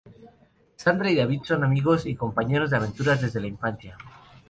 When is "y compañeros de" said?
2.07-2.77